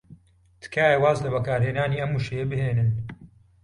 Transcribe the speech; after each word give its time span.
تکایە 0.61 0.97
واز 1.03 1.17
لە 1.25 1.29
بەکارهێنانی 1.35 2.01
ئەو 2.01 2.11
وشەیە 2.15 2.45
بهێنن. 2.51 2.89